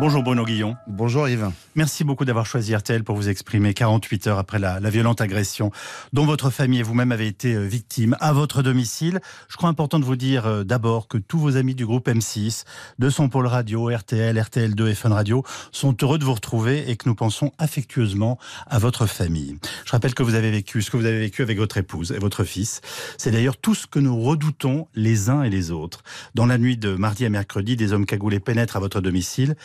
Bonjour 0.00 0.22
Bruno 0.22 0.46
Guillon. 0.46 0.76
Bonjour 0.86 1.28
Yves. 1.28 1.50
Merci 1.74 2.04
beaucoup 2.04 2.24
d'avoir 2.24 2.46
choisi 2.46 2.74
RTL 2.74 3.04
pour 3.04 3.16
vous 3.16 3.28
exprimer 3.28 3.74
48 3.74 4.28
heures 4.28 4.38
après 4.38 4.58
la, 4.58 4.80
violente 4.88 5.20
agression 5.20 5.72
dont 6.14 6.24
votre 6.24 6.48
famille 6.48 6.80
et 6.80 6.82
vous-même 6.82 7.12
avez 7.12 7.26
été 7.26 7.54
euh, 7.54 7.66
victime 7.66 8.16
à 8.18 8.32
votre 8.32 8.62
domicile. 8.62 9.20
Je 9.50 9.58
crois 9.58 9.68
important 9.68 10.00
de 10.00 10.06
vous 10.06 10.16
dire 10.16 10.46
euh, 10.46 10.64
d'abord 10.64 11.06
que 11.06 11.18
tous 11.18 11.38
vos 11.38 11.58
amis 11.58 11.74
du 11.74 11.84
groupe 11.84 12.08
M6, 12.08 12.64
de 12.98 13.10
son 13.10 13.28
pôle 13.28 13.46
radio, 13.46 13.90
RTL, 13.94 14.38
RTL2 14.38 14.88
et 14.88 14.94
Fun 14.94 15.10
Radio 15.10 15.44
sont 15.70 15.94
heureux 16.00 16.16
de 16.16 16.24
vous 16.24 16.32
retrouver 16.32 16.90
et 16.90 16.96
que 16.96 17.06
nous 17.06 17.14
pensons 17.14 17.52
affectueusement 17.58 18.38
à 18.68 18.78
votre 18.78 19.04
famille. 19.04 19.58
Je 19.84 19.92
rappelle 19.92 20.14
que 20.14 20.22
vous 20.22 20.34
avez 20.34 20.50
vécu 20.50 20.80
ce 20.80 20.90
que 20.90 20.96
vous 20.96 21.04
avez 21.04 21.18
vécu 21.18 21.42
avec 21.42 21.58
votre 21.58 21.76
épouse 21.76 22.12
et 22.12 22.18
votre 22.18 22.44
fils. 22.44 22.80
C'est 23.18 23.32
d'ailleurs 23.32 23.58
tout 23.58 23.74
ce 23.74 23.86
que 23.86 23.98
nous 23.98 24.18
redoutons 24.18 24.88
les 24.94 25.28
uns 25.28 25.42
et 25.42 25.50
les 25.50 25.70
autres. 25.70 26.02
Dans 26.34 26.46
la 26.46 26.56
nuit 26.56 26.78
de 26.78 26.94
mardi 26.94 27.26
à 27.26 27.28
mercredi, 27.28 27.76
des 27.76 27.92
hommes 27.92 28.06
cagoulés 28.06 28.40
pénètrent 28.40 28.78
à 28.78 28.80
votre 28.80 29.02
domicile 29.02 29.56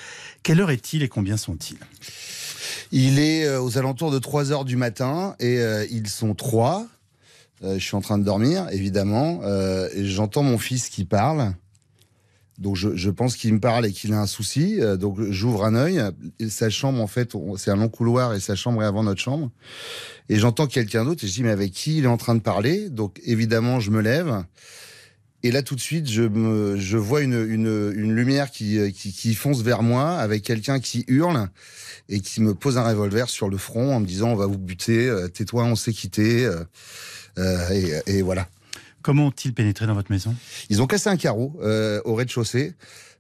quelle 0.43 0.61
heure 0.61 0.71
est-il 0.71 1.03
et 1.03 1.07
combien 1.07 1.37
sont-ils? 1.37 1.77
Il 2.91 3.19
est 3.19 3.45
euh, 3.45 3.61
aux 3.61 3.77
alentours 3.77 4.11
de 4.11 4.19
3 4.19 4.51
heures 4.51 4.65
du 4.65 4.75
matin 4.75 5.35
et 5.39 5.59
euh, 5.59 5.85
ils 5.91 6.07
sont 6.07 6.35
trois. 6.35 6.87
Euh, 7.63 7.79
je 7.79 7.83
suis 7.83 7.95
en 7.95 8.01
train 8.01 8.17
de 8.17 8.23
dormir, 8.23 8.67
évidemment. 8.71 9.41
j'entends 9.97 10.43
mon 10.43 10.57
fils 10.57 10.89
qui 10.89 11.05
parle. 11.05 11.53
Donc 12.57 12.77
je, 12.77 13.09
pense 13.09 13.35
qu'il 13.35 13.53
me 13.53 13.59
parle 13.59 13.85
et 13.85 13.91
qu'il 13.91 14.13
a 14.13 14.21
un 14.21 14.27
souci. 14.27 14.79
donc 14.97 15.19
j'ouvre 15.29 15.65
un 15.65 15.75
œil. 15.75 16.01
Sa 16.47 16.69
chambre, 16.69 17.01
en 17.01 17.07
fait, 17.07 17.33
c'est 17.57 17.69
un 17.69 17.75
long 17.75 17.89
couloir 17.89 18.33
et 18.33 18.39
sa 18.39 18.55
chambre 18.55 18.81
est 18.81 18.85
avant 18.85 19.03
notre 19.03 19.19
chambre. 19.19 19.51
Et 20.29 20.37
j'entends 20.37 20.67
quelqu'un 20.67 21.03
d'autre 21.03 21.25
et 21.25 21.27
je 21.27 21.33
dis 21.33 21.43
mais 21.43 21.49
avec 21.49 21.73
qui 21.73 21.97
il 21.97 22.05
est 22.05 22.07
en 22.07 22.15
train 22.15 22.33
de 22.35 22.39
parler? 22.39 22.89
Donc 22.89 23.19
évidemment 23.25 23.81
je 23.81 23.91
me 23.91 23.99
lève. 23.99 24.45
Et 25.43 25.51
là, 25.51 25.61
tout 25.61 25.75
de 25.75 25.79
suite, 25.79 26.09
je, 26.09 26.23
me, 26.23 26.77
je 26.77 26.97
vois 26.97 27.21
une, 27.21 27.39
une, 27.47 27.93
une 27.95 28.15
lumière 28.15 28.49
qui, 28.49 28.91
qui, 28.93 29.11
qui, 29.13 29.35
fonce 29.35 29.61
vers 29.61 29.83
moi 29.83 30.17
avec 30.17 30.41
quelqu'un 30.41 30.79
qui 30.79 31.05
hurle 31.07 31.49
et 32.09 32.19
qui 32.19 32.41
me 32.41 32.55
pose 32.55 32.77
un 32.77 32.83
revolver 32.83 33.29
sur 33.29 33.49
le 33.49 33.57
front 33.57 33.95
en 33.95 33.99
me 33.99 34.05
disant 34.05 34.29
on 34.29 34.35
va 34.35 34.47
vous 34.47 34.57
buter, 34.57 35.07
euh, 35.07 35.27
tais-toi, 35.27 35.63
on 35.65 35.75
s'est 35.75 35.93
quitté. 35.93 36.45
Euh, 36.45 36.63
euh, 37.37 38.01
et, 38.05 38.17
et, 38.17 38.21
voilà. 38.21 38.47
Comment 39.01 39.27
ont-ils 39.27 39.53
pénétré 39.53 39.85
dans 39.85 39.93
votre 39.93 40.11
maison? 40.11 40.35
Ils 40.69 40.81
ont 40.81 40.87
cassé 40.87 41.09
un 41.09 41.17
carreau 41.17 41.53
euh, 41.61 42.01
au 42.05 42.15
rez-de-chaussée. 42.15 42.73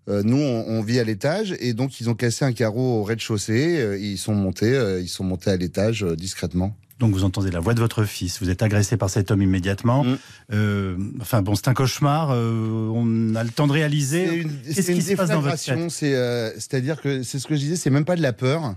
Euh, 0.07 0.23
nous, 0.23 0.37
on, 0.37 0.65
on, 0.67 0.81
vit 0.81 0.99
à 0.99 1.03
l'étage 1.03 1.55
et 1.59 1.73
donc 1.73 1.99
ils 1.99 2.09
ont 2.09 2.15
cassé 2.15 2.45
un 2.45 2.53
carreau 2.53 2.99
au 2.99 3.03
rez-de-chaussée. 3.03 3.97
ils 3.99 4.17
sont 4.17 4.35
montés, 4.35 4.99
ils 5.01 5.09
sont 5.09 5.23
montés 5.23 5.49
à 5.49 5.57
l'étage 5.57 6.03
discrètement. 6.03 6.75
Donc 6.99 7.13
vous 7.13 7.25
entendez 7.25 7.51
la 7.51 7.59
voix 7.59 7.73
de 7.73 7.81
votre 7.81 8.05
fils, 8.05 8.41
vous 8.41 8.49
êtes 8.49 8.63
agressé 8.63 8.95
par 8.95 9.09
cet 9.09 9.29
homme 9.29 9.41
immédiatement. 9.41 10.05
Mm. 10.05 10.17
Euh, 10.53 10.97
enfin 11.19 11.41
bon, 11.41 11.55
c'est 11.55 11.67
un 11.67 11.73
cauchemar. 11.73 12.31
Euh, 12.31 12.89
on 12.93 13.35
a 13.35 13.43
le 13.43 13.49
temps 13.49 13.67
de 13.67 13.73
réaliser. 13.73 14.25
C'est 14.71 14.93
une, 14.93 14.99
une 14.99 15.89
C'est-à-dire 15.89 17.01
que 17.01 17.21
c'est 17.23 17.39
ce 17.39 17.47
que 17.47 17.55
je 17.55 17.59
disais, 17.59 17.75
c'est 17.75 17.89
même 17.89 18.05
pas 18.05 18.15
de 18.15 18.21
la 18.21 18.31
peur. 18.31 18.75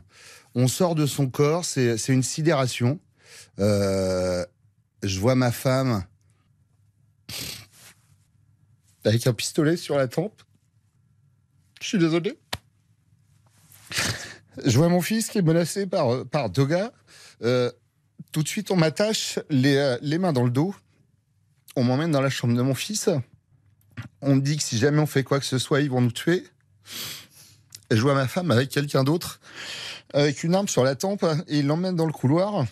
On 0.55 0.67
sort 0.67 0.97
de 0.97 1.07
son 1.07 1.29
corps, 1.29 1.65
c'est 1.65 2.09
une 2.09 2.25
sidération. 2.25 2.99
Euh, 3.61 4.45
je 5.03 5.21
vois 5.21 5.37
ma 5.37 5.53
femme 5.53 6.05
avec 9.05 9.27
un 9.27 9.33
pistolet 9.33 9.77
sur 9.77 9.97
la 9.97 10.09
tempe. 10.09 10.43
Je 11.81 11.87
suis 11.87 11.99
désolé. 11.99 12.37
Je 14.65 14.77
vois 14.77 14.89
mon 14.89 15.01
fils 15.01 15.29
qui 15.29 15.39
est 15.39 15.43
menacé 15.43 15.87
par, 15.87 16.27
par 16.27 16.51
deux 16.51 16.67
gars. 16.67 16.93
Euh, 17.43 17.71
tout 18.33 18.43
de 18.43 18.49
suite, 18.49 18.71
on 18.71 18.77
m'attache 18.77 19.39
les, 19.51 19.77
euh, 19.77 19.99
les 20.03 20.19
mains 20.19 20.33
dans 20.33 20.45
le 20.45 20.51
dos. 20.51 20.75
On 21.77 21.85
m'emmène 21.85 22.11
dans 22.11 22.21
la 22.21 22.31
chambre 22.31 22.57
de 22.57 22.63
mon 22.63 22.75
fils. 22.75 23.09
On 24.21 24.37
me 24.37 24.41
dit 24.41 24.57
que 24.57 24.63
si 24.63 24.79
jamais 24.79 25.01
on 25.01 25.07
fait 25.07 25.25
quoi 25.25 25.39
que 25.39 25.47
ce 25.47 25.59
soit, 25.59 25.81
ils 25.81 25.91
vont 25.91 26.01
nous 26.01 26.13
tuer. 26.13 26.45
Et 27.91 27.97
je 27.97 28.01
vois 28.01 28.15
ma 28.15 28.29
femme 28.29 28.51
avec 28.51 28.69
quelqu'un 28.69 29.03
d'autre, 29.03 29.41
avec 30.13 30.45
une 30.45 30.55
arme 30.55 30.69
sur 30.69 30.85
la 30.85 30.95
tempe, 30.95 31.25
et 31.47 31.61
ils 31.61 31.67
l'emmènent 31.67 31.97
dans 31.97 32.07
le 32.07 32.13
couloir. 32.13 32.67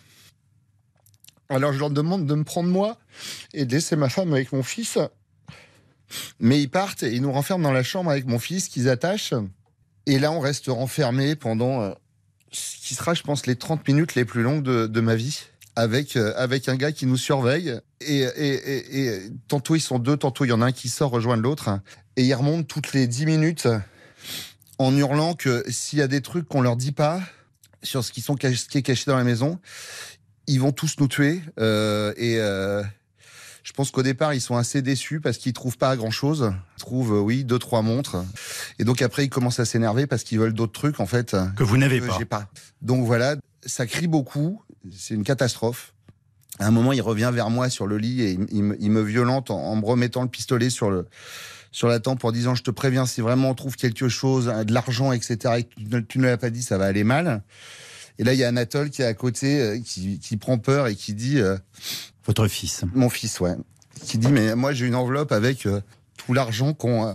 Alors 1.49 1.73
je 1.73 1.79
leur 1.79 1.91
demande 1.91 2.27
de 2.27 2.35
me 2.35 2.45
prendre 2.45 2.69
moi 2.69 2.99
et 3.55 3.65
de 3.65 3.73
laisser 3.73 3.97
ma 3.97 4.09
femme 4.09 4.33
avec 4.33 4.53
mon 4.53 4.63
fils. 4.63 4.99
Mais 6.39 6.61
ils 6.61 6.69
partent 6.69 7.03
et 7.03 7.13
ils 7.13 7.23
nous 7.23 7.33
renferment 7.33 7.63
dans 7.63 7.73
la 7.73 7.83
chambre 7.83 8.11
avec 8.11 8.27
mon 8.27 8.39
fils 8.39 8.69
qu'ils 8.69 8.89
attachent. 8.89 9.35
Et 10.07 10.19
là, 10.19 10.31
on 10.33 10.41
reste 10.41 10.67
renfermé 10.69 11.35
pendant 11.35 11.83
euh, 11.83 11.93
ce 12.51 12.79
qui 12.79 12.95
sera, 12.95 13.15
je 13.15 13.23
pense, 13.23 13.47
les 13.47 13.57
30 13.57 13.87
minutes 13.89 14.15
les 14.15 14.25
plus 14.25 14.43
longues 14.43 14.63
de, 14.63 15.01
ma 15.01 15.15
vie. 15.15 15.41
Avec, 15.79 16.17
euh, 16.17 16.33
avec 16.37 16.71
un 16.71 16.77
gars 16.77 16.91
qui 16.91 17.05
nous 17.05 17.19
surveille. 17.19 17.79
Et, 18.01 18.27
tantôt 19.47 19.75
ils 19.75 19.81
sont 19.81 19.99
deux, 19.99 20.17
tantôt 20.17 20.47
il 20.47 20.49
y 20.49 20.53
en 20.53 20.63
a 20.63 20.67
un 20.67 20.73
qui 20.73 20.89
sort 20.89 21.11
rejoindre 21.11 21.43
l'autre. 21.43 21.81
Et 22.17 22.25
ils 22.25 22.35
remontent 22.35 22.65
toutes 22.65 22.95
les 22.95 23.07
10 23.07 23.27
minutes 23.27 23.69
en 24.79 24.97
hurlant 24.97 25.35
que 25.35 25.65
s'il 25.69 25.99
y 25.99 26.03
a 26.03 26.09
des 26.09 26.23
trucs 26.23 26.49
qu'on 26.49 26.63
leur 26.63 26.77
dit 26.77 26.93
pas 26.93 27.21
sur 27.83 28.03
ce 28.05 28.11
qui 28.11 28.23
est 28.79 28.83
caché 28.83 29.05
dans 29.07 29.17
la 29.17 29.25
maison, 29.25 29.59
ils 30.47 30.61
vont 30.61 30.73
tous 30.73 30.97
nous 30.99 31.09
tuer. 31.09 31.43
Euh, 31.59 32.13
et, 32.17 32.37
euh, 32.39 32.83
je 33.67 33.73
pense 33.73 33.91
qu'au 33.91 34.05
départ, 34.05 34.33
ils 34.33 34.41
sont 34.41 34.57
assez 34.57 34.81
déçus 34.81 35.21
parce 35.21 35.39
qu'ils 35.39 35.53
trouvent 35.53 35.77
pas 35.77 35.97
grand 35.97 36.13
chose. 36.13 36.53
Ils 36.77 36.81
trouvent, 36.81 37.15
euh, 37.15 37.21
oui, 37.21 37.43
deux, 37.43 37.59
trois 37.59 37.83
montres. 37.83 38.25
Et 38.79 38.85
donc 38.85 39.03
après, 39.03 39.25
ils 39.25 39.29
commencent 39.29 39.59
à 39.59 39.65
s'énerver 39.65 40.07
parce 40.07 40.23
qu'ils 40.23 40.39
veulent 40.39 40.55
d'autres 40.55 40.73
trucs, 40.73 41.01
en 41.01 41.07
fait. 41.07 41.37
Que 41.57 41.65
vous 41.65 41.77
n'avez 41.77 42.01
pas. 42.01 42.17
pas. 42.27 42.49
Donc 42.81 43.05
voilà, 43.05 43.35
ça 43.65 43.89
crie 43.89 44.07
beaucoup. 44.07 44.63
C'est 44.97 45.15
une 45.15 45.25
catastrophe. 45.25 45.95
À 46.61 46.69
un 46.69 46.71
moment, 46.71 46.93
il 46.93 47.01
revient 47.01 47.33
vers 47.35 47.51
moi 47.51 47.69
sur 47.69 47.89
le 47.89 47.99
lit 47.99 48.23
et 48.23 48.39
il, 48.53 48.63
me 48.63 49.03
violente 49.03 49.51
en, 49.51 49.75
me 49.75 49.85
remettant 49.85 50.23
le 50.23 50.29
pistolet 50.29 50.71
sur 50.71 50.93
le, 50.93 51.09
sur 51.73 51.89
la 51.89 51.99
tempe 51.99 52.25
en 52.25 52.31
disant 52.31 52.55
je 52.55 52.63
te 52.63 52.71
préviens 52.71 53.05
si 53.05 53.21
vraiment 53.21 53.51
on 53.51 53.55
trouve 53.55 53.75
quelque 53.75 54.09
chose, 54.09 54.47
de 54.47 54.73
l'argent, 54.73 55.11
etc. 55.11 55.55
Et 55.59 55.65
que 55.65 55.99
tu 55.99 56.21
ne, 56.21 56.27
l'as 56.27 56.37
pas 56.37 56.51
dit, 56.51 56.63
ça 56.63 56.79
va 56.79 56.85
aller 56.85 57.03
mal. 57.03 57.43
Et 58.19 58.25
là, 58.25 58.33
il 58.33 58.39
y 58.39 58.45
a 58.45 58.49
Anatole 58.49 58.91
qui 58.91 59.03
est 59.03 59.07
à 59.07 59.15
côté, 59.15 59.61
euh, 59.61 59.79
qui, 59.79 60.19
qui 60.19 60.37
prend 60.37 60.59
peur 60.59 60.87
et 60.87 60.95
qui 60.95 61.15
dit 61.15 61.39
euh, 61.39 61.57
votre 62.25 62.49
fils 62.49 62.85
Mon 62.95 63.09
fils, 63.09 63.41
ouais. 63.41 63.55
Qui 64.05 64.19
dit 64.19 64.29
Mais 64.29 64.55
moi, 64.55 64.73
j'ai 64.73 64.87
une 64.87 64.95
enveloppe 64.95 65.33
avec 65.33 65.67
euh, 65.67 65.81
tout 66.17 66.35
l'argent 66.35 66.75
qu'on 66.75 67.07
euh, 67.07 67.13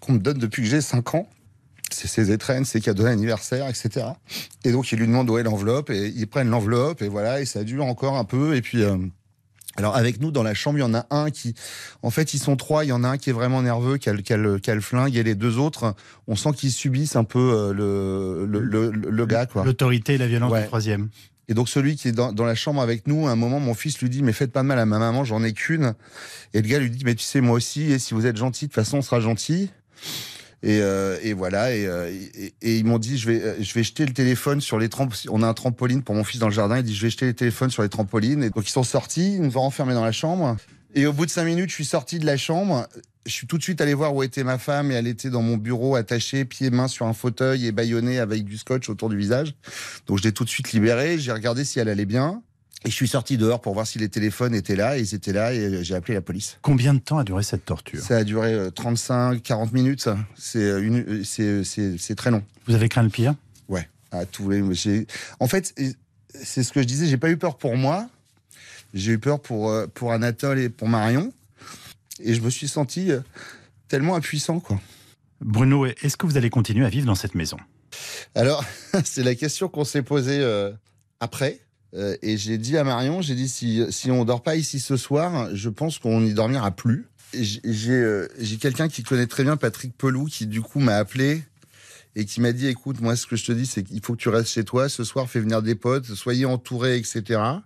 qu'on 0.00 0.12
me 0.14 0.18
donne 0.18 0.38
depuis 0.38 0.62
que 0.62 0.68
j'ai 0.68 0.80
5 0.80 1.14
ans. 1.14 1.28
C'est 1.92 2.08
ses 2.08 2.30
étrennes, 2.30 2.64
ses 2.64 2.80
cadeaux 2.80 3.02
d'anniversaire, 3.02 3.68
etc. 3.68 4.06
Et 4.64 4.72
donc, 4.72 4.90
il 4.92 4.98
lui 4.98 5.06
demande 5.06 5.28
où 5.28 5.38
est 5.38 5.42
l'enveloppe, 5.42 5.90
et 5.90 6.08
ils 6.08 6.28
prennent 6.28 6.48
l'enveloppe, 6.48 7.02
et 7.02 7.08
voilà, 7.08 7.40
et 7.40 7.44
ça 7.44 7.64
dure 7.64 7.84
encore 7.84 8.16
un 8.16 8.24
peu, 8.24 8.54
et 8.56 8.62
puis. 8.62 8.82
Euh, 8.82 8.96
alors 9.76 9.96
avec 9.96 10.20
nous 10.20 10.30
dans 10.30 10.42
la 10.42 10.54
chambre, 10.54 10.78
il 10.78 10.82
y 10.82 10.84
en 10.84 10.94
a 10.94 11.06
un 11.10 11.30
qui, 11.30 11.54
en 12.02 12.10
fait, 12.10 12.34
ils 12.34 12.38
sont 12.38 12.56
trois. 12.56 12.84
Il 12.84 12.88
y 12.88 12.92
en 12.92 13.04
a 13.04 13.08
un 13.08 13.18
qui 13.18 13.30
est 13.30 13.32
vraiment 13.32 13.62
nerveux, 13.62 13.98
qui 13.98 14.10
a, 14.10 14.16
qui 14.16 14.32
a, 14.32 14.36
le, 14.36 14.58
qui 14.58 14.70
a 14.70 14.74
le, 14.74 14.80
flingue, 14.80 15.16
et 15.16 15.22
les 15.22 15.34
deux 15.34 15.58
autres, 15.58 15.94
on 16.26 16.36
sent 16.36 16.50
qu'ils 16.56 16.72
subissent 16.72 17.16
un 17.16 17.24
peu 17.24 17.72
le, 17.72 18.46
le, 18.46 18.60
le, 18.60 18.90
le 18.90 19.26
gars, 19.26 19.46
quoi. 19.46 19.64
L'autorité 19.64 20.14
et 20.14 20.18
la 20.18 20.26
violence 20.26 20.52
du 20.52 20.66
troisième. 20.66 21.08
Et 21.50 21.54
donc 21.54 21.68
celui 21.68 21.96
qui 21.96 22.08
est 22.08 22.12
dans, 22.12 22.32
la 22.32 22.54
chambre 22.54 22.80
avec 22.80 23.08
nous, 23.08 23.26
à 23.26 23.32
un 23.32 23.36
moment, 23.36 23.58
mon 23.58 23.74
fils 23.74 24.00
lui 24.00 24.08
dit 24.08 24.22
mais 24.22 24.32
faites 24.32 24.52
pas 24.52 24.62
de 24.62 24.68
mal 24.68 24.78
à 24.78 24.86
ma 24.86 25.00
maman, 25.00 25.24
j'en 25.24 25.42
ai 25.42 25.52
qu'une. 25.52 25.94
Et 26.54 26.62
le 26.62 26.68
gars 26.68 26.78
lui 26.78 26.90
dit 26.90 27.04
mais 27.04 27.16
tu 27.16 27.24
sais 27.24 27.40
moi 27.40 27.56
aussi, 27.56 27.90
et 27.90 27.98
si 27.98 28.14
vous 28.14 28.24
êtes 28.24 28.36
gentil, 28.36 28.66
de 28.66 28.70
toute 28.70 28.76
façon 28.76 28.98
on 28.98 29.02
sera 29.02 29.18
gentil. 29.18 29.68
Et, 30.62 30.80
euh, 30.80 31.18
et 31.22 31.32
voilà. 31.32 31.74
Et, 31.74 31.86
euh, 31.86 32.10
et, 32.60 32.78
ils 32.78 32.84
m'ont 32.84 32.98
dit 32.98 33.16
je 33.18 33.30
vais 33.30 33.62
je 33.62 33.74
vais 33.74 33.82
jeter 33.82 34.04
le 34.04 34.12
téléphone 34.12 34.60
sur 34.60 34.78
les 34.78 34.88
trampolines. 34.88 35.30
On 35.30 35.42
a 35.42 35.46
un 35.46 35.54
trampoline 35.54 36.02
pour 36.02 36.14
mon 36.14 36.24
fils 36.24 36.38
dans 36.38 36.48
le 36.48 36.54
jardin. 36.54 36.78
Il 36.78 36.82
dit 36.82 36.94
je 36.94 37.02
vais 37.02 37.10
jeter 37.10 37.26
le 37.26 37.34
téléphone 37.34 37.70
sur 37.70 37.82
les 37.82 37.88
trampolines. 37.88 38.42
Et 38.42 38.50
donc 38.50 38.68
ils 38.68 38.72
sont 38.72 38.82
sortis, 38.82 39.34
ils 39.34 39.42
nous 39.42 39.56
ont 39.56 39.62
enfermés 39.62 39.94
dans 39.94 40.04
la 40.04 40.12
chambre. 40.12 40.56
Et 40.94 41.06
au 41.06 41.12
bout 41.12 41.24
de 41.24 41.30
cinq 41.30 41.44
minutes, 41.44 41.70
je 41.70 41.74
suis 41.74 41.84
sorti 41.84 42.18
de 42.18 42.26
la 42.26 42.36
chambre. 42.36 42.86
Je 43.26 43.32
suis 43.32 43.46
tout 43.46 43.58
de 43.58 43.62
suite 43.62 43.80
allé 43.80 43.94
voir 43.94 44.14
où 44.14 44.22
était 44.22 44.44
ma 44.44 44.58
femme 44.58 44.90
et 44.90 44.94
elle 44.94 45.06
était 45.06 45.30
dans 45.30 45.42
mon 45.42 45.56
bureau 45.56 45.94
attachée, 45.94 46.44
pieds 46.44 46.68
et 46.68 46.70
mains 46.70 46.88
sur 46.88 47.06
un 47.06 47.12
fauteuil 47.12 47.66
et 47.66 47.72
baillonnée 47.72 48.18
avec 48.18 48.44
du 48.44 48.56
scotch 48.56 48.88
autour 48.88 49.08
du 49.08 49.16
visage. 49.16 49.54
Donc 50.06 50.18
je 50.18 50.24
l'ai 50.24 50.32
tout 50.32 50.44
de 50.44 50.48
suite 50.48 50.72
libérée. 50.72 51.18
J'ai 51.18 51.32
regardé 51.32 51.64
si 51.64 51.78
elle 51.78 51.88
allait 51.88 52.06
bien. 52.06 52.42
Et 52.84 52.90
je 52.90 52.94
suis 52.94 53.08
sorti 53.08 53.36
dehors 53.36 53.60
pour 53.60 53.74
voir 53.74 53.86
si 53.86 53.98
les 53.98 54.08
téléphones 54.08 54.54
étaient 54.54 54.76
là, 54.76 54.96
et 54.96 55.02
ils 55.02 55.14
étaient 55.14 55.34
là, 55.34 55.52
et 55.52 55.84
j'ai 55.84 55.94
appelé 55.94 56.14
la 56.14 56.22
police. 56.22 56.58
Combien 56.62 56.94
de 56.94 56.98
temps 56.98 57.18
a 57.18 57.24
duré 57.24 57.42
cette 57.42 57.64
torture? 57.66 58.00
Ça 58.00 58.16
a 58.16 58.24
duré 58.24 58.70
35, 58.74 59.34
euh, 59.34 59.38
40 59.38 59.72
minutes. 59.72 60.08
C'est 60.36 60.58
euh, 60.58 61.22
c'est 61.64 62.14
très 62.16 62.30
long. 62.30 62.42
Vous 62.66 62.74
avez 62.74 62.88
craint 62.88 63.02
le 63.02 63.10
pire? 63.10 63.34
Ouais. 63.68 63.86
À 64.12 64.24
tous 64.24 64.48
les... 64.48 64.62
En 65.40 65.46
fait, 65.46 65.74
c'est 66.34 66.62
ce 66.62 66.72
que 66.72 66.80
je 66.80 66.86
disais, 66.86 67.06
j'ai 67.06 67.18
pas 67.18 67.30
eu 67.30 67.36
peur 67.36 67.58
pour 67.58 67.76
moi, 67.76 68.08
j'ai 68.94 69.12
eu 69.12 69.18
peur 69.18 69.40
pour, 69.40 69.70
euh, 69.70 69.86
pour 69.86 70.12
Anatole 70.12 70.58
et 70.58 70.68
pour 70.68 70.88
Marion. 70.88 71.32
Et 72.22 72.34
je 72.34 72.40
me 72.40 72.50
suis 72.50 72.68
senti 72.68 73.10
euh, 73.10 73.20
tellement 73.88 74.16
impuissant, 74.16 74.60
quoi. 74.60 74.80
Bruno, 75.40 75.86
est-ce 75.86 76.16
que 76.16 76.26
vous 76.26 76.36
allez 76.36 76.50
continuer 76.50 76.84
à 76.84 76.90
vivre 76.90 77.06
dans 77.06 77.14
cette 77.14 77.34
maison? 77.34 77.56
Alors, 78.34 78.64
c'est 79.04 79.22
la 79.22 79.34
question 79.34 79.68
qu'on 79.68 79.84
s'est 79.84 80.02
posée 80.02 80.40
euh, 80.40 80.72
après. 81.20 81.60
Et 81.92 82.36
j'ai 82.36 82.58
dit 82.58 82.76
à 82.76 82.84
Marion, 82.84 83.20
j'ai 83.22 83.34
dit 83.34 83.48
si, 83.48 83.84
si 83.90 84.10
on 84.10 84.24
dort 84.24 84.42
pas 84.42 84.56
ici 84.56 84.78
ce 84.80 84.96
soir, 84.96 85.48
je 85.54 85.68
pense 85.68 85.98
qu'on 85.98 86.20
n'y 86.20 86.34
dormira 86.34 86.70
plus. 86.70 87.06
J'ai 87.34 88.56
quelqu'un 88.60 88.88
qui 88.88 89.02
connaît 89.02 89.26
très 89.26 89.44
bien 89.44 89.56
Patrick 89.56 89.96
Pelou 89.96 90.26
qui 90.26 90.46
du 90.46 90.62
coup 90.62 90.80
m'a 90.80 90.96
appelé 90.96 91.42
et 92.16 92.24
qui 92.24 92.40
m'a 92.40 92.52
dit 92.52 92.66
écoute 92.66 93.00
moi 93.00 93.14
ce 93.14 93.26
que 93.26 93.36
je 93.36 93.44
te 93.44 93.52
dis 93.52 93.66
c'est 93.66 93.84
qu'il 93.84 94.04
faut 94.04 94.14
que 94.14 94.20
tu 94.20 94.28
restes 94.28 94.48
chez 94.48 94.64
toi 94.64 94.88
ce 94.88 95.04
soir 95.04 95.30
fais 95.30 95.38
venir 95.38 95.62
des 95.62 95.76
potes 95.76 96.06
soyez 96.06 96.44
entourés 96.44 96.96
etc 96.96 97.60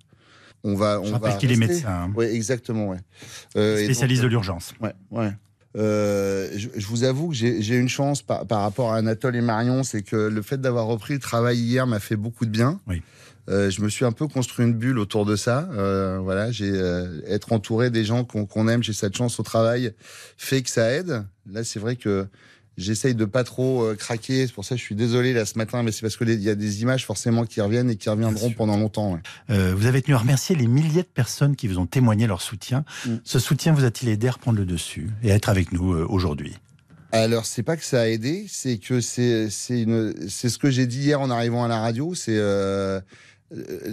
on 0.64 0.74
va. 0.74 1.00
Je 1.02 1.10
on 1.10 1.12
rappelle 1.12 1.32
va 1.32 1.36
qu'il 1.36 1.52
est 1.52 1.56
médecin, 1.56 1.88
hein. 1.88 2.12
Ouais, 2.16 2.34
exactement. 2.34 2.88
Ouais. 2.88 2.98
Euh, 3.56 3.84
spécialiste 3.84 4.22
donc, 4.22 4.30
de 4.30 4.34
l'urgence. 4.34 4.72
Ouais, 4.80 4.94
ouais. 5.10 5.30
Euh, 5.76 6.50
je, 6.54 6.68
je 6.76 6.86
vous 6.86 7.04
avoue 7.04 7.28
que 7.28 7.34
j'ai 7.34 7.76
une 7.76 7.88
chance 7.88 8.22
par, 8.22 8.46
par 8.46 8.60
rapport 8.60 8.92
à 8.92 8.96
Anatole 8.96 9.36
et 9.36 9.40
Marion, 9.40 9.82
c'est 9.82 10.02
que 10.02 10.16
le 10.16 10.42
fait 10.42 10.60
d'avoir 10.60 10.86
repris 10.86 11.14
le 11.14 11.20
travail 11.20 11.58
hier 11.58 11.86
m'a 11.86 12.00
fait 12.00 12.16
beaucoup 12.16 12.46
de 12.46 12.50
bien. 12.50 12.80
Oui. 12.86 13.02
Euh, 13.50 13.70
je 13.70 13.82
me 13.82 13.88
suis 13.88 14.04
un 14.04 14.12
peu 14.12 14.26
construit 14.26 14.64
une 14.64 14.72
bulle 14.72 14.98
autour 14.98 15.26
de 15.26 15.36
ça. 15.36 15.68
Euh, 15.72 16.18
voilà, 16.22 16.50
j'ai 16.50 16.70
euh, 16.72 17.20
être 17.26 17.52
entouré 17.52 17.90
des 17.90 18.04
gens 18.04 18.24
qu'on 18.24 18.46
qu'on 18.46 18.68
aime, 18.68 18.82
j'ai 18.82 18.94
cette 18.94 19.16
chance 19.16 19.38
au 19.38 19.42
travail, 19.42 19.92
fait 20.36 20.62
que 20.62 20.70
ça 20.70 20.90
aide. 20.90 21.24
Là, 21.50 21.62
c'est 21.62 21.78
vrai 21.78 21.96
que 21.96 22.26
j'essaye 22.76 23.14
de 23.14 23.24
pas 23.24 23.44
trop 23.44 23.84
euh, 23.84 23.94
craquer. 23.94 24.46
C'est 24.46 24.52
pour 24.52 24.64
ça 24.64 24.74
que 24.74 24.80
je 24.80 24.84
suis 24.84 24.94
désolé 24.94 25.32
là 25.32 25.44
ce 25.44 25.56
matin, 25.58 25.82
mais 25.82 25.92
c'est 25.92 26.00
parce 26.02 26.16
que 26.16 26.24
il 26.24 26.42
y 26.42 26.50
a 26.50 26.54
des 26.54 26.82
images 26.82 27.04
forcément 27.06 27.44
qui 27.44 27.60
reviennent 27.60 27.90
et 27.90 27.96
qui 27.96 28.08
reviendront 28.08 28.50
pendant 28.50 28.76
longtemps. 28.76 29.12
ouais. 29.14 29.20
Euh, 29.50 29.74
vous 29.76 29.86
avez 29.86 30.02
tenu 30.02 30.14
à 30.14 30.18
remercier 30.18 30.56
les 30.56 30.66
milliers 30.66 31.02
de 31.02 31.08
personnes 31.08 31.54
qui 31.56 31.68
vous 31.68 31.78
ont 31.78 31.86
témoigné 31.86 32.26
leur 32.26 32.40
soutien. 32.42 32.84
Mm. 33.06 33.16
Ce 33.24 33.38
soutien 33.38 33.72
vous 33.72 33.84
a-t-il 33.84 34.08
aidé 34.10 34.28
à 34.28 34.32
reprendre 34.32 34.58
le 34.58 34.66
dessus 34.66 35.10
et 35.22 35.32
à 35.32 35.34
être 35.34 35.48
avec 35.48 35.72
nous 35.72 35.92
euh, 35.94 36.06
aujourd'hui? 36.08 36.54
Alors, 37.12 37.46
c'est 37.46 37.62
pas 37.62 37.76
que 37.76 37.84
ça 37.84 38.00
a 38.00 38.06
aidé, 38.08 38.46
c'est 38.48 38.78
que 38.78 39.00
c'est 39.00 39.48
ce 39.48 40.58
que 40.58 40.70
j'ai 40.70 40.86
dit 40.88 40.98
hier 40.98 41.20
en 41.20 41.30
arrivant 41.30 41.62
à 41.64 41.68
la 41.68 41.78
radio, 41.78 42.12
c'est 42.14 42.40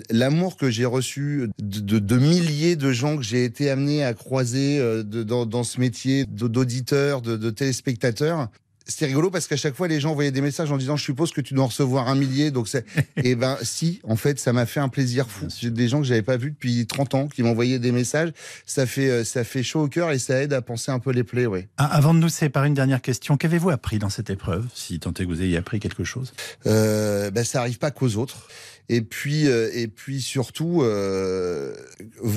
l'amour 0.09 0.57
que 0.57 0.69
j'ai 0.71 0.85
reçu 0.85 1.47
de, 1.61 1.79
de- 1.79 1.99
de 1.99 2.17
milliers 2.17 2.75
de 2.75 2.91
gens 2.91 3.17
que 3.17 3.23
j'ai 3.23 3.43
été 3.45 3.69
amené 3.69 4.03
à 4.03 4.13
croiser 4.15 4.79
de- 4.79 5.21
dans, 5.23 5.45
dans 5.45 5.63
ce 5.63 5.79
métier 5.79 6.25
d'auditeurs, 6.25 7.21
de, 7.21 7.37
de 7.37 7.49
téléspectateurs. 7.51 8.49
C'était 8.87 9.05
rigolo 9.05 9.29
parce 9.29 9.47
qu'à 9.47 9.55
chaque 9.57 9.75
fois, 9.75 9.87
les 9.87 9.99
gens 9.99 10.11
envoyaient 10.11 10.31
des 10.31 10.41
messages 10.41 10.71
en 10.71 10.77
disant 10.77 10.95
Je 10.97 11.03
suppose 11.03 11.31
que 11.31 11.41
tu 11.41 11.53
dois 11.53 11.65
en 11.65 11.67
recevoir 11.67 12.07
un 12.07 12.15
millier. 12.15 12.51
Donc, 12.51 12.67
c'est. 12.67 12.85
Et 13.23 13.35
ben, 13.35 13.57
si, 13.61 13.99
en 14.03 14.15
fait, 14.15 14.39
ça 14.39 14.53
m'a 14.53 14.65
fait 14.65 14.79
un 14.79 14.89
plaisir 14.89 15.27
fou. 15.29 15.47
J'ai 15.59 15.69
des 15.69 15.87
gens 15.87 15.99
que 15.99 16.05
j'avais 16.07 16.21
pas 16.23 16.37
vus 16.37 16.51
depuis 16.51 16.85
30 16.87 17.15
ans 17.15 17.27
qui 17.27 17.43
m'envoyaient 17.43 17.79
des 17.79 17.91
messages. 17.91 18.31
Ça 18.65 18.85
fait, 18.85 19.09
euh, 19.09 19.23
ça 19.23 19.43
fait 19.43 19.63
chaud 19.63 19.83
au 19.83 19.87
cœur 19.87 20.11
et 20.11 20.19
ça 20.19 20.41
aide 20.41 20.53
à 20.53 20.61
penser 20.61 20.91
un 20.91 20.99
peu 20.99 21.11
les 21.11 21.23
plaies, 21.23 21.45
ouais. 21.45 21.69
Ah, 21.77 21.85
Avant 21.85 22.13
de 22.13 22.19
nous 22.19 22.29
séparer, 22.29 22.67
une 22.67 22.73
dernière 22.73 23.01
question. 23.01 23.37
Qu'avez-vous 23.37 23.69
appris 23.69 23.99
dans 23.99 24.09
cette 24.09 24.29
épreuve 24.29 24.65
Si 24.73 24.99
tant 24.99 25.11
est 25.11 25.23
que 25.23 25.29
vous 25.29 25.41
ayez 25.41 25.57
appris 25.57 25.79
quelque 25.79 26.03
chose? 26.03 26.33
euh, 26.65 27.29
ben, 27.31 27.43
ça 27.43 27.59
arrive 27.61 27.77
pas 27.77 27.91
qu'aux 27.91 28.15
autres. 28.15 28.47
Et 28.89 29.01
puis, 29.01 29.47
euh, 29.47 29.69
et 29.73 29.87
puis 29.87 30.21
surtout, 30.21 30.81
euh, 30.81 31.60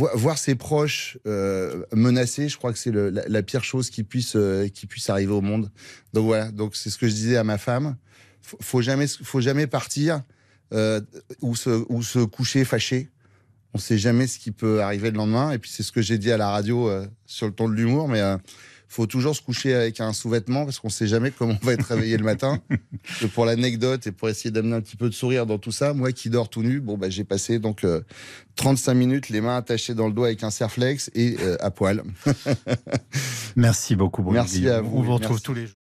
vo- 0.04 0.18
voir 0.18 0.38
ses 0.38 0.54
proches 0.54 1.18
euh, 1.26 1.84
menacés, 1.92 2.48
je 2.48 2.56
crois 2.56 2.72
que 2.72 2.78
c'est 2.78 2.92
la, 2.92 3.42
pire 3.42 3.64
chose 3.64 3.90
qui 3.90 4.02
puisse, 4.04 4.36
euh, 4.36 4.68
qui 4.68 4.86
puisse 4.86 5.08
arriver 5.10 5.32
au 5.32 5.40
monde. 5.40 5.70
Donc 6.12 6.26
voilà, 6.26 6.50
donc 6.50 6.76
c'est 6.76 6.90
ce 6.90 6.98
que 6.98 7.08
je 7.08 7.14
disais 7.14 7.36
à 7.36 7.44
ma 7.44 7.58
femme. 7.58 7.96
Faut, 8.42 8.58
faut 8.60 8.82
jamais, 8.82 9.06
faut 9.06 9.40
jamais 9.40 9.66
partir 9.66 10.22
euh, 10.72 11.00
ou 11.40 11.56
se, 11.56 11.84
ou 11.88 12.02
se 12.02 12.18
coucher 12.20 12.64
fâché. 12.64 13.10
On 13.72 13.78
sait 13.78 13.98
jamais 13.98 14.26
ce 14.26 14.38
qui 14.38 14.52
peut 14.52 14.82
arriver 14.82 15.10
le 15.10 15.16
lendemain. 15.16 15.50
Et 15.50 15.58
puis 15.58 15.70
c'est 15.70 15.82
ce 15.82 15.90
que 15.92 16.00
j'ai 16.02 16.18
dit 16.18 16.30
à 16.30 16.36
la 16.36 16.48
radio 16.50 16.90
sur 17.26 17.46
le 17.46 17.52
ton 17.52 17.68
de 17.68 17.74
l'humour, 17.74 18.08
mais 18.08 18.22
faut 18.94 19.06
toujours 19.06 19.34
se 19.34 19.42
coucher 19.42 19.74
avec 19.74 20.00
un 20.00 20.12
sous-vêtement 20.12 20.64
parce 20.64 20.78
qu'on 20.78 20.88
sait 20.88 21.08
jamais 21.08 21.32
comment 21.32 21.58
on 21.60 21.66
va 21.66 21.72
être 21.72 21.86
réveillé 21.86 22.16
le 22.16 22.22
matin. 22.22 22.62
Et 23.22 23.26
pour 23.26 23.44
l'anecdote 23.44 24.06
et 24.06 24.12
pour 24.12 24.28
essayer 24.28 24.50
d'amener 24.50 24.76
un 24.76 24.80
petit 24.80 24.96
peu 24.96 25.08
de 25.08 25.14
sourire 25.14 25.46
dans 25.46 25.58
tout 25.58 25.72
ça, 25.72 25.92
moi 25.92 26.12
qui 26.12 26.30
dors 26.30 26.48
tout 26.48 26.62
nu, 26.62 26.80
bon 26.80 26.96
bah 26.96 27.10
j'ai 27.10 27.24
passé 27.24 27.58
donc 27.58 27.84
euh, 27.84 28.02
35 28.56 28.94
minutes 28.94 29.28
les 29.28 29.40
mains 29.40 29.56
attachées 29.56 29.94
dans 29.94 30.06
le 30.06 30.12
dos 30.14 30.24
avec 30.24 30.42
un 30.44 30.50
serflex 30.50 31.10
et 31.14 31.36
euh, 31.40 31.56
à 31.60 31.70
poil. 31.70 32.02
Merci 33.56 33.96
beaucoup. 33.96 34.22
Bruno 34.22 34.40
Merci 34.40 34.60
Guillaume. 34.60 34.74
à 34.74 34.80
vous, 34.80 34.98
On 34.98 35.02
vous 35.02 35.14
retrouve 35.14 35.30
merci. 35.32 35.44
tous 35.44 35.54
les 35.54 35.66
jours. 35.66 35.83